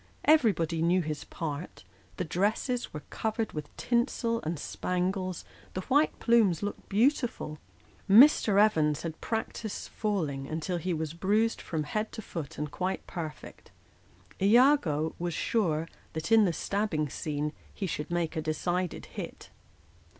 Everybody 0.25 0.81
knew 0.81 1.03
his 1.03 1.25
part: 1.25 1.83
the 2.17 2.23
dresses 2.23 2.91
were 2.91 3.03
covered 3.11 3.53
with 3.53 3.69
tinsel 3.77 4.41
and 4.41 4.57
spangles; 4.57 5.45
the 5.75 5.81
white 5.81 6.17
plumes 6.19 6.63
looked 6.63 6.89
beautiful; 6.89 7.59
Mr. 8.09 8.59
Evans 8.59 9.03
had 9.03 9.21
practised 9.21 9.89
falling 9.89 10.47
until 10.47 10.77
he 10.77 10.91
was 10.91 11.13
bruised 11.13 11.61
from 11.61 11.83
head 11.83 12.11
to 12.13 12.23
foot 12.23 12.57
and 12.57 12.71
quite 12.71 13.05
perfect; 13.05 13.69
lago 14.39 15.13
was 15.19 15.35
sure 15.35 15.87
that, 16.13 16.31
in 16.31 16.45
the 16.45 16.51
stabbing 16.51 17.07
scene, 17.07 17.53
he 17.71 17.85
should 17.85 18.09
make" 18.09 18.35
a 18.35 18.41
decided 18.41 19.05
hit." 19.05 19.51